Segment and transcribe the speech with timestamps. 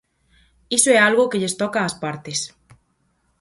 [0.77, 2.39] Iso é algo que lles toca ás partes.